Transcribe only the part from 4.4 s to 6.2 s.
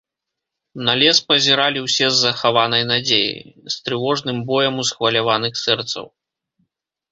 боем усхваляваных сэрцаў.